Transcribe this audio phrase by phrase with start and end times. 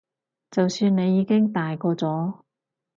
[0.49, 2.41] 就算你已經大個咗